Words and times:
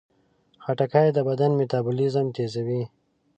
خټکی 0.63 1.07
د 1.15 1.17
بدن 1.27 1.51
میتابولیزم 1.59 2.25
تیزوي. 2.35 2.81